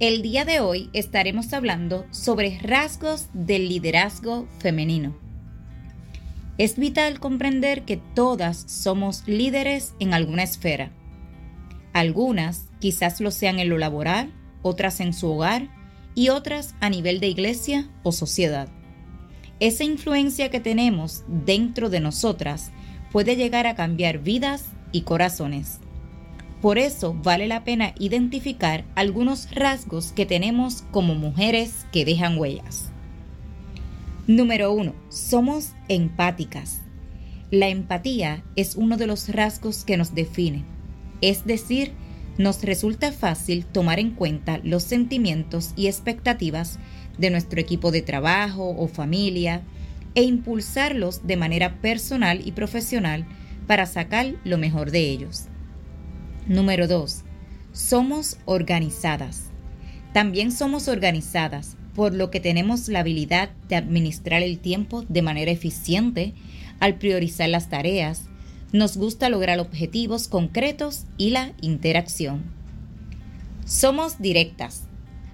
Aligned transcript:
el 0.00 0.22
día 0.22 0.46
de 0.46 0.60
hoy 0.60 0.88
estaremos 0.94 1.52
hablando 1.52 2.06
sobre 2.10 2.58
rasgos 2.62 3.28
del 3.34 3.68
liderazgo 3.68 4.48
femenino. 4.58 5.14
Es 6.56 6.78
vital 6.78 7.20
comprender 7.20 7.84
que 7.84 7.98
todas 7.98 8.64
somos 8.66 9.22
líderes 9.26 9.92
en 10.00 10.14
alguna 10.14 10.42
esfera. 10.42 10.90
Algunas 11.92 12.64
quizás 12.78 13.20
lo 13.20 13.30
sean 13.30 13.58
en 13.58 13.68
lo 13.68 13.76
laboral, 13.76 14.32
otras 14.62 15.00
en 15.00 15.12
su 15.12 15.30
hogar 15.30 15.68
y 16.14 16.30
otras 16.30 16.74
a 16.80 16.88
nivel 16.88 17.20
de 17.20 17.28
iglesia 17.28 17.90
o 18.02 18.10
sociedad. 18.10 18.70
Esa 19.60 19.84
influencia 19.84 20.50
que 20.50 20.60
tenemos 20.60 21.24
dentro 21.28 21.90
de 21.90 22.00
nosotras 22.00 22.72
puede 23.12 23.36
llegar 23.36 23.66
a 23.66 23.74
cambiar 23.74 24.20
vidas 24.20 24.64
y 24.92 25.02
corazones. 25.02 25.78
Por 26.60 26.78
eso 26.78 27.14
vale 27.14 27.46
la 27.46 27.64
pena 27.64 27.94
identificar 27.98 28.84
algunos 28.94 29.50
rasgos 29.50 30.12
que 30.12 30.26
tenemos 30.26 30.82
como 30.90 31.14
mujeres 31.14 31.86
que 31.90 32.04
dejan 32.04 32.36
huellas. 32.36 32.90
Número 34.26 34.70
1. 34.72 34.94
Somos 35.08 35.72
empáticas. 35.88 36.82
La 37.50 37.68
empatía 37.68 38.44
es 38.56 38.76
uno 38.76 38.98
de 38.98 39.06
los 39.06 39.30
rasgos 39.30 39.84
que 39.84 39.96
nos 39.96 40.14
define, 40.14 40.64
es 41.20 41.46
decir, 41.46 41.92
nos 42.38 42.62
resulta 42.62 43.10
fácil 43.10 43.66
tomar 43.66 43.98
en 43.98 44.12
cuenta 44.12 44.60
los 44.62 44.82
sentimientos 44.82 45.72
y 45.76 45.88
expectativas 45.88 46.78
de 47.18 47.30
nuestro 47.30 47.60
equipo 47.60 47.90
de 47.90 48.02
trabajo 48.02 48.70
o 48.70 48.86
familia 48.86 49.62
e 50.14 50.22
impulsarlos 50.22 51.26
de 51.26 51.36
manera 51.36 51.80
personal 51.80 52.40
y 52.46 52.52
profesional 52.52 53.26
para 53.66 53.86
sacar 53.86 54.34
lo 54.44 54.58
mejor 54.58 54.90
de 54.90 55.00
ellos. 55.00 55.49
Número 56.50 56.88
2. 56.88 57.22
Somos 57.72 58.36
organizadas. 58.44 59.50
También 60.12 60.50
somos 60.50 60.88
organizadas, 60.88 61.76
por 61.94 62.12
lo 62.12 62.32
que 62.32 62.40
tenemos 62.40 62.88
la 62.88 62.98
habilidad 62.98 63.50
de 63.68 63.76
administrar 63.76 64.42
el 64.42 64.58
tiempo 64.58 65.04
de 65.08 65.22
manera 65.22 65.52
eficiente 65.52 66.34
al 66.80 66.96
priorizar 66.96 67.48
las 67.50 67.68
tareas. 67.68 68.24
Nos 68.72 68.96
gusta 68.96 69.28
lograr 69.28 69.60
objetivos 69.60 70.26
concretos 70.26 71.04
y 71.16 71.30
la 71.30 71.52
interacción. 71.60 72.42
Somos 73.64 74.20
directas. 74.20 74.88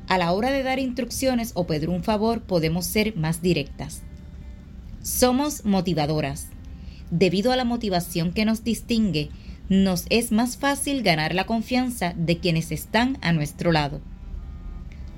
A 0.08 0.18
la 0.18 0.32
hora 0.32 0.50
de 0.50 0.64
dar 0.64 0.78
instrucciones 0.78 1.52
o 1.54 1.66
pedir 1.66 1.88
un 1.88 2.04
favor 2.04 2.42
podemos 2.42 2.84
ser 2.84 3.16
más 3.16 3.40
directas. 3.40 4.02
Somos 5.02 5.64
motivadoras. 5.64 6.48
Debido 7.10 7.52
a 7.52 7.56
la 7.56 7.64
motivación 7.64 8.34
que 8.34 8.44
nos 8.44 8.64
distingue, 8.64 9.30
nos 9.68 10.06
es 10.10 10.32
más 10.32 10.56
fácil 10.56 11.02
ganar 11.02 11.34
la 11.34 11.44
confianza 11.44 12.14
de 12.16 12.38
quienes 12.38 12.70
están 12.70 13.18
a 13.20 13.32
nuestro 13.32 13.72
lado. 13.72 14.00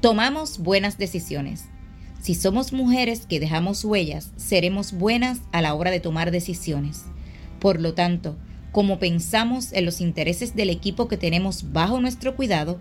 Tomamos 0.00 0.58
buenas 0.58 0.96
decisiones. 0.96 1.66
Si 2.20 2.34
somos 2.34 2.72
mujeres 2.72 3.26
que 3.26 3.41
dejamos 3.41 3.84
huellas, 3.84 4.32
seremos 4.36 4.92
buenas 4.92 5.41
a 5.52 5.62
la 5.62 5.74
hora 5.74 5.91
de 5.91 6.00
tomar 6.00 6.30
decisiones. 6.30 7.04
Por 7.60 7.80
lo 7.80 7.94
tanto, 7.94 8.36
como 8.72 8.98
pensamos 8.98 9.72
en 9.72 9.84
los 9.84 10.00
intereses 10.00 10.54
del 10.54 10.70
equipo 10.70 11.08
que 11.08 11.16
tenemos 11.16 11.72
bajo 11.72 12.00
nuestro 12.00 12.37
cuidado, 12.37 12.81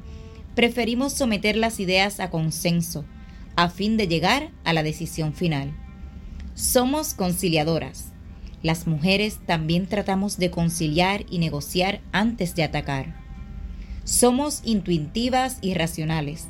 preferimos 0.56 1.14
someter 1.14 1.56
las 1.56 1.80
ideas 1.80 2.20
a 2.20 2.30
consenso, 2.30 3.06
a 3.56 3.70
fin 3.70 3.98
de 3.98 4.08
llegar 4.08 4.52
a 4.64 4.74
la 4.74 4.84
decisión 4.84 5.34
final. 5.34 5.74
Somos 6.56 7.14
conciliadoras. 7.14 8.12
Las 8.64 8.88
mujeres 8.88 9.40
también 9.46 9.88
tratamos 9.88 10.38
de 10.38 10.50
conciliar 10.50 11.26
y 11.30 11.40
negociar 11.40 12.02
antes 12.12 12.56
de 12.56 12.64
atacar. 12.64 13.16
Somos 14.04 14.62
intuitivas 14.64 15.60
y 15.62 15.74
racionales. 15.74 16.48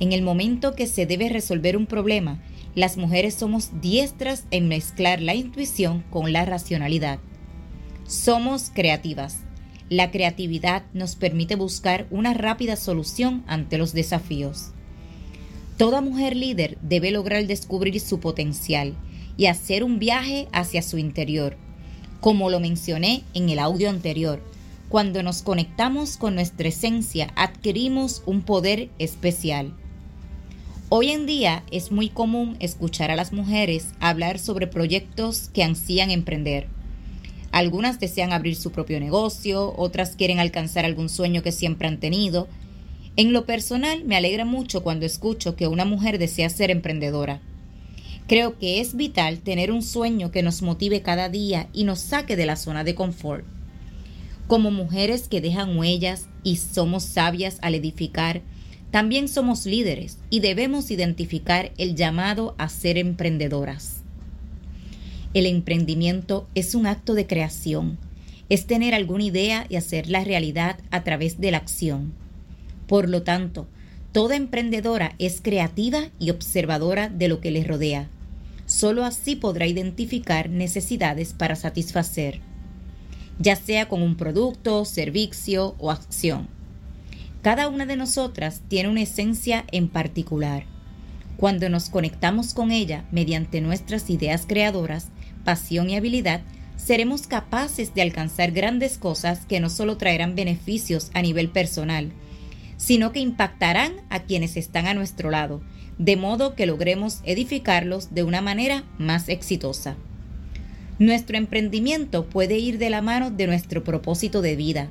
En 0.00 0.12
el 0.12 0.22
momento 0.22 0.74
que 0.74 0.86
se 0.86 1.06
debe 1.06 1.28
resolver 1.28 1.76
un 1.76 1.86
problema, 1.86 2.40
las 2.74 2.96
mujeres 2.96 3.34
somos 3.34 3.70
diestras 3.80 4.44
en 4.50 4.68
mezclar 4.68 5.20
la 5.20 5.34
intuición 5.34 6.02
con 6.10 6.32
la 6.32 6.44
racionalidad. 6.44 7.18
Somos 8.06 8.70
creativas. 8.74 9.40
La 9.90 10.10
creatividad 10.10 10.84
nos 10.92 11.14
permite 11.14 11.56
buscar 11.56 12.06
una 12.10 12.34
rápida 12.34 12.74
solución 12.74 13.44
ante 13.46 13.78
los 13.78 13.92
desafíos. 13.92 14.70
Toda 15.76 16.00
mujer 16.00 16.36
líder 16.36 16.78
debe 16.80 17.10
lograr 17.10 17.46
descubrir 17.46 18.00
su 18.00 18.18
potencial 18.18 18.94
y 19.36 19.46
hacer 19.46 19.84
un 19.84 19.98
viaje 19.98 20.48
hacia 20.52 20.82
su 20.82 20.98
interior. 20.98 21.56
Como 22.20 22.50
lo 22.50 22.60
mencioné 22.60 23.22
en 23.34 23.50
el 23.50 23.58
audio 23.58 23.90
anterior, 23.90 24.40
cuando 24.88 25.22
nos 25.22 25.42
conectamos 25.42 26.16
con 26.16 26.34
nuestra 26.34 26.68
esencia 26.68 27.32
adquirimos 27.36 28.22
un 28.26 28.42
poder 28.42 28.90
especial. 28.98 29.74
Hoy 30.88 31.10
en 31.10 31.26
día 31.26 31.64
es 31.70 31.90
muy 31.90 32.08
común 32.08 32.56
escuchar 32.60 33.10
a 33.10 33.16
las 33.16 33.32
mujeres 33.32 33.88
hablar 33.98 34.38
sobre 34.38 34.66
proyectos 34.66 35.50
que 35.52 35.64
ansían 35.64 36.10
emprender. 36.10 36.68
Algunas 37.50 37.98
desean 37.98 38.32
abrir 38.32 38.56
su 38.56 38.70
propio 38.70 39.00
negocio, 39.00 39.74
otras 39.76 40.16
quieren 40.16 40.40
alcanzar 40.40 40.84
algún 40.84 41.08
sueño 41.08 41.42
que 41.42 41.52
siempre 41.52 41.88
han 41.88 41.98
tenido. 41.98 42.48
En 43.16 43.32
lo 43.32 43.46
personal 43.46 44.04
me 44.04 44.16
alegra 44.16 44.44
mucho 44.44 44.82
cuando 44.82 45.06
escucho 45.06 45.56
que 45.56 45.68
una 45.68 45.84
mujer 45.84 46.18
desea 46.18 46.50
ser 46.50 46.70
emprendedora. 46.70 47.40
Creo 48.26 48.58
que 48.58 48.80
es 48.80 48.96
vital 48.96 49.40
tener 49.40 49.70
un 49.70 49.82
sueño 49.82 50.30
que 50.30 50.42
nos 50.42 50.62
motive 50.62 51.02
cada 51.02 51.28
día 51.28 51.68
y 51.74 51.84
nos 51.84 52.00
saque 52.00 52.36
de 52.36 52.46
la 52.46 52.56
zona 52.56 52.82
de 52.82 52.94
confort. 52.94 53.44
Como 54.46 54.70
mujeres 54.70 55.28
que 55.28 55.42
dejan 55.42 55.76
huellas 55.76 56.28
y 56.42 56.56
somos 56.56 57.02
sabias 57.02 57.58
al 57.60 57.74
edificar, 57.74 58.40
también 58.90 59.28
somos 59.28 59.66
líderes 59.66 60.18
y 60.30 60.40
debemos 60.40 60.90
identificar 60.90 61.72
el 61.76 61.96
llamado 61.96 62.54
a 62.56 62.68
ser 62.68 62.96
emprendedoras. 62.96 64.02
El 65.34 65.46
emprendimiento 65.46 66.48
es 66.54 66.74
un 66.74 66.86
acto 66.86 67.14
de 67.14 67.26
creación, 67.26 67.98
es 68.48 68.66
tener 68.66 68.94
alguna 68.94 69.24
idea 69.24 69.66
y 69.68 69.76
hacerla 69.76 70.24
realidad 70.24 70.78
a 70.90 71.02
través 71.02 71.40
de 71.40 71.50
la 71.50 71.58
acción. 71.58 72.14
Por 72.86 73.08
lo 73.08 73.22
tanto, 73.22 73.66
toda 74.14 74.36
emprendedora 74.36 75.14
es 75.18 75.42
creativa 75.42 76.04
y 76.18 76.30
observadora 76.30 77.10
de 77.10 77.28
lo 77.28 77.42
que 77.42 77.50
le 77.50 77.64
rodea 77.64 78.08
Solo 78.66 79.04
así 79.04 79.36
podrá 79.36 79.66
identificar 79.66 80.48
necesidades 80.48 81.34
para 81.34 81.54
satisfacer, 81.54 82.40
ya 83.38 83.56
sea 83.56 83.88
con 83.88 84.00
un 84.00 84.16
producto, 84.16 84.84
servicio 84.86 85.74
o 85.78 85.90
acción. 85.90 86.48
Cada 87.42 87.68
una 87.68 87.84
de 87.84 87.96
nosotras 87.96 88.62
tiene 88.68 88.88
una 88.88 89.02
esencia 89.02 89.66
en 89.70 89.88
particular. 89.88 90.64
Cuando 91.36 91.68
nos 91.68 91.90
conectamos 91.90 92.54
con 92.54 92.70
ella 92.70 93.04
mediante 93.10 93.60
nuestras 93.60 94.08
ideas 94.08 94.46
creadoras, 94.46 95.08
pasión 95.44 95.90
y 95.90 95.96
habilidad, 95.96 96.40
seremos 96.76 97.26
capaces 97.26 97.94
de 97.94 98.00
alcanzar 98.00 98.52
grandes 98.52 98.96
cosas 98.96 99.44
que 99.44 99.60
no 99.60 99.68
solo 99.68 99.98
traerán 99.98 100.36
beneficios 100.36 101.10
a 101.12 101.20
nivel 101.20 101.50
personal, 101.50 102.12
sino 102.76 103.12
que 103.12 103.20
impactarán 103.20 103.94
a 104.10 104.20
quienes 104.20 104.56
están 104.56 104.86
a 104.86 104.94
nuestro 104.94 105.30
lado 105.30 105.62
de 105.98 106.16
modo 106.16 106.54
que 106.54 106.66
logremos 106.66 107.20
edificarlos 107.24 108.14
de 108.14 108.22
una 108.22 108.40
manera 108.40 108.84
más 108.98 109.28
exitosa. 109.28 109.96
Nuestro 110.98 111.36
emprendimiento 111.36 112.26
puede 112.26 112.58
ir 112.58 112.78
de 112.78 112.90
la 112.90 113.02
mano 113.02 113.30
de 113.30 113.46
nuestro 113.46 113.84
propósito 113.84 114.42
de 114.42 114.56
vida. 114.56 114.88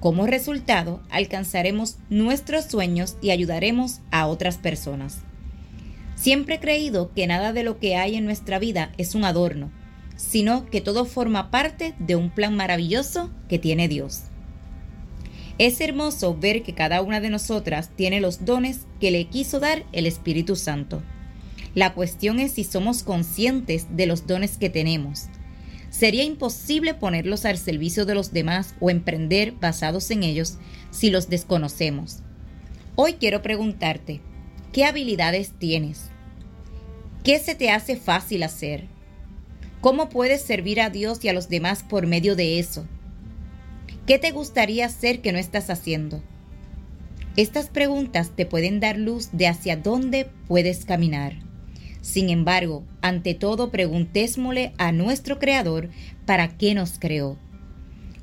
Como 0.00 0.26
resultado, 0.26 1.02
alcanzaremos 1.10 1.96
nuestros 2.10 2.64
sueños 2.66 3.16
y 3.22 3.30
ayudaremos 3.30 4.00
a 4.10 4.26
otras 4.26 4.58
personas. 4.58 5.20
Siempre 6.14 6.56
he 6.56 6.60
creído 6.60 7.12
que 7.12 7.26
nada 7.26 7.52
de 7.52 7.62
lo 7.62 7.78
que 7.78 7.96
hay 7.96 8.16
en 8.16 8.24
nuestra 8.24 8.58
vida 8.58 8.92
es 8.98 9.14
un 9.14 9.24
adorno, 9.24 9.70
sino 10.16 10.66
que 10.70 10.80
todo 10.80 11.04
forma 11.04 11.50
parte 11.50 11.94
de 11.98 12.16
un 12.16 12.30
plan 12.30 12.56
maravilloso 12.56 13.30
que 13.48 13.58
tiene 13.58 13.88
Dios. 13.88 14.24
Es 15.58 15.80
hermoso 15.80 16.36
ver 16.36 16.62
que 16.62 16.74
cada 16.74 17.00
una 17.00 17.20
de 17.20 17.30
nosotras 17.30 17.90
tiene 17.96 18.20
los 18.20 18.44
dones 18.44 18.80
que 19.00 19.10
le 19.10 19.24
quiso 19.24 19.58
dar 19.58 19.84
el 19.92 20.06
Espíritu 20.06 20.54
Santo. 20.54 21.02
La 21.74 21.94
cuestión 21.94 22.40
es 22.40 22.52
si 22.52 22.64
somos 22.64 23.02
conscientes 23.02 23.86
de 23.90 24.06
los 24.06 24.26
dones 24.26 24.58
que 24.58 24.68
tenemos. 24.68 25.26
Sería 25.88 26.24
imposible 26.24 26.92
ponerlos 26.92 27.46
al 27.46 27.56
servicio 27.56 28.04
de 28.04 28.14
los 28.14 28.32
demás 28.32 28.74
o 28.80 28.90
emprender 28.90 29.52
basados 29.52 30.10
en 30.10 30.24
ellos 30.24 30.58
si 30.90 31.08
los 31.08 31.30
desconocemos. 31.30 32.18
Hoy 32.94 33.14
quiero 33.14 33.40
preguntarte, 33.40 34.20
¿qué 34.72 34.84
habilidades 34.84 35.52
tienes? 35.58 36.10
¿Qué 37.24 37.38
se 37.38 37.54
te 37.54 37.70
hace 37.70 37.96
fácil 37.96 38.42
hacer? 38.42 38.88
¿Cómo 39.80 40.10
puedes 40.10 40.42
servir 40.42 40.82
a 40.82 40.90
Dios 40.90 41.24
y 41.24 41.28
a 41.28 41.32
los 41.32 41.48
demás 41.48 41.82
por 41.82 42.06
medio 42.06 42.36
de 42.36 42.58
eso? 42.58 42.86
¿Qué 44.06 44.20
te 44.20 44.30
gustaría 44.30 44.86
hacer 44.86 45.20
que 45.20 45.32
no 45.32 45.38
estás 45.38 45.68
haciendo? 45.68 46.22
Estas 47.36 47.66
preguntas 47.66 48.30
te 48.36 48.46
pueden 48.46 48.78
dar 48.78 48.96
luz 48.98 49.30
de 49.32 49.48
hacia 49.48 49.76
dónde 49.76 50.28
puedes 50.46 50.84
caminar. 50.84 51.34
Sin 52.02 52.30
embargo, 52.30 52.84
ante 53.02 53.34
todo 53.34 53.72
preguntémosle 53.72 54.72
a 54.78 54.92
nuestro 54.92 55.40
Creador 55.40 55.90
para 56.24 56.56
qué 56.56 56.72
nos 56.72 57.00
creó. 57.00 57.36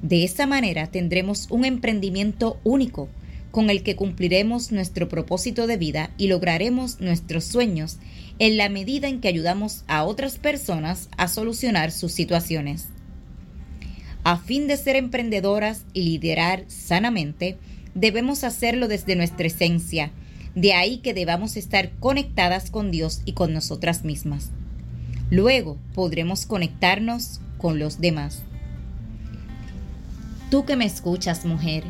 De 0.01 0.23
esa 0.23 0.47
manera 0.47 0.87
tendremos 0.87 1.47
un 1.51 1.65
emprendimiento 1.65 2.61
único 2.63 3.09
con 3.51 3.69
el 3.69 3.83
que 3.83 3.97
cumpliremos 3.97 4.71
nuestro 4.71 5.09
propósito 5.09 5.67
de 5.67 5.75
vida 5.75 6.11
y 6.17 6.27
lograremos 6.27 7.01
nuestros 7.01 7.43
sueños 7.43 7.97
en 8.39 8.55
la 8.55 8.69
medida 8.69 9.09
en 9.09 9.19
que 9.19 9.27
ayudamos 9.27 9.83
a 9.87 10.05
otras 10.05 10.37
personas 10.37 11.09
a 11.17 11.27
solucionar 11.27 11.91
sus 11.91 12.13
situaciones. 12.13 12.87
A 14.23 14.37
fin 14.37 14.67
de 14.67 14.77
ser 14.77 14.95
emprendedoras 14.95 15.83
y 15.93 16.03
liderar 16.03 16.63
sanamente, 16.67 17.57
debemos 17.93 18.45
hacerlo 18.45 18.87
desde 18.87 19.17
nuestra 19.17 19.47
esencia, 19.47 20.11
de 20.55 20.73
ahí 20.73 20.99
que 20.99 21.13
debamos 21.13 21.57
estar 21.57 21.91
conectadas 21.99 22.71
con 22.71 22.89
Dios 22.89 23.21
y 23.25 23.33
con 23.33 23.53
nosotras 23.53 24.05
mismas. 24.05 24.51
Luego 25.29 25.77
podremos 25.93 26.45
conectarnos 26.45 27.41
con 27.57 27.79
los 27.79 27.99
demás. 27.99 28.43
Tú 30.49 30.65
que 30.65 30.77
me 30.77 30.85
escuchas, 30.85 31.43
mujer, 31.43 31.83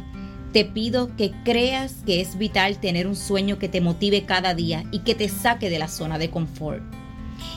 te 0.54 0.66
pido 0.66 1.16
que 1.16 1.34
creas 1.44 1.98
que 2.06 2.22
es 2.22 2.38
vital 2.38 2.80
tener 2.80 3.08
un 3.08 3.16
sueño 3.16 3.60
que 3.60 3.70
te 3.70 3.82
motive 3.82 4.26
cada 4.26 4.56
día 4.56 4.86
y 4.92 5.00
que 5.00 5.14
te 5.14 5.30
saque 5.30 5.70
de 5.70 5.80
la 5.80 5.88
zona 5.88 6.18
de 6.18 6.30
confort. 6.30 6.84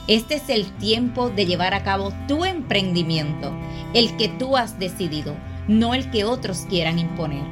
Este 0.07 0.35
es 0.35 0.49
el 0.49 0.65
tiempo 0.77 1.29
de 1.29 1.45
llevar 1.45 1.73
a 1.73 1.83
cabo 1.83 2.13
tu 2.27 2.45
emprendimiento, 2.45 3.51
el 3.93 4.15
que 4.17 4.29
tú 4.29 4.57
has 4.57 4.79
decidido, 4.79 5.35
no 5.67 5.93
el 5.93 6.09
que 6.11 6.23
otros 6.23 6.65
quieran 6.69 6.99
imponer. 6.99 7.43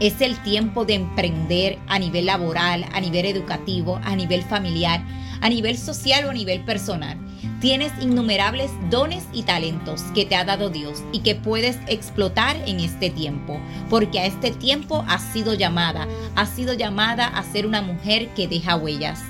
Es 0.00 0.20
el 0.20 0.42
tiempo 0.42 0.84
de 0.84 0.94
emprender 0.94 1.78
a 1.86 1.98
nivel 1.98 2.26
laboral, 2.26 2.84
a 2.92 3.00
nivel 3.00 3.26
educativo, 3.26 4.00
a 4.02 4.16
nivel 4.16 4.42
familiar, 4.42 5.04
a 5.40 5.48
nivel 5.48 5.78
social 5.78 6.24
o 6.24 6.30
a 6.30 6.34
nivel 6.34 6.64
personal. 6.64 7.18
Tienes 7.60 7.92
innumerables 8.00 8.72
dones 8.90 9.24
y 9.32 9.42
talentos 9.42 10.02
que 10.14 10.24
te 10.24 10.34
ha 10.34 10.44
dado 10.44 10.70
Dios 10.70 11.02
y 11.12 11.20
que 11.20 11.34
puedes 11.34 11.78
explotar 11.86 12.56
en 12.66 12.80
este 12.80 13.10
tiempo, 13.10 13.60
porque 13.88 14.18
a 14.18 14.26
este 14.26 14.50
tiempo 14.50 15.04
has 15.08 15.22
sido 15.32 15.54
llamada, 15.54 16.08
has 16.34 16.48
sido 16.48 16.74
llamada 16.74 17.26
a 17.26 17.42
ser 17.44 17.66
una 17.66 17.82
mujer 17.82 18.34
que 18.34 18.48
deja 18.48 18.76
huellas. 18.76 19.20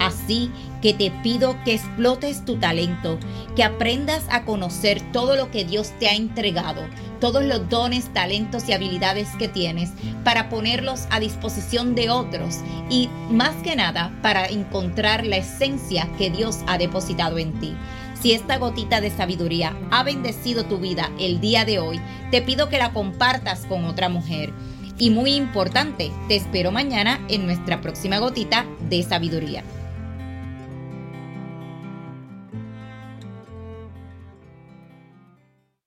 Así 0.00 0.50
que 0.82 0.92
te 0.92 1.10
pido 1.22 1.56
que 1.64 1.74
explotes 1.74 2.44
tu 2.44 2.56
talento, 2.56 3.18
que 3.54 3.62
aprendas 3.62 4.24
a 4.30 4.44
conocer 4.44 5.00
todo 5.12 5.36
lo 5.36 5.50
que 5.50 5.64
Dios 5.64 5.92
te 5.98 6.08
ha 6.08 6.14
entregado, 6.14 6.82
todos 7.20 7.44
los 7.44 7.68
dones, 7.68 8.12
talentos 8.12 8.68
y 8.68 8.72
habilidades 8.72 9.28
que 9.38 9.46
tienes 9.48 9.90
para 10.24 10.48
ponerlos 10.48 11.06
a 11.10 11.20
disposición 11.20 11.94
de 11.94 12.10
otros 12.10 12.58
y 12.90 13.08
más 13.30 13.54
que 13.62 13.76
nada 13.76 14.12
para 14.22 14.46
encontrar 14.46 15.24
la 15.24 15.36
esencia 15.36 16.10
que 16.18 16.30
Dios 16.30 16.58
ha 16.66 16.78
depositado 16.78 17.38
en 17.38 17.58
ti. 17.60 17.74
Si 18.20 18.32
esta 18.32 18.58
gotita 18.58 19.00
de 19.00 19.10
sabiduría 19.10 19.76
ha 19.90 20.02
bendecido 20.02 20.64
tu 20.64 20.78
vida 20.78 21.10
el 21.18 21.40
día 21.40 21.64
de 21.64 21.78
hoy, 21.78 22.00
te 22.30 22.42
pido 22.42 22.68
que 22.68 22.78
la 22.78 22.92
compartas 22.92 23.66
con 23.66 23.84
otra 23.84 24.08
mujer. 24.08 24.52
Y 24.98 25.10
muy 25.10 25.34
importante, 25.34 26.12
te 26.28 26.36
espero 26.36 26.70
mañana 26.70 27.20
en 27.28 27.46
nuestra 27.46 27.80
próxima 27.80 28.18
gotita 28.18 28.66
de 28.88 29.02
sabiduría. 29.02 29.64